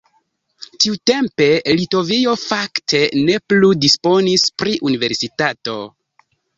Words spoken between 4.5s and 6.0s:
pri universitato.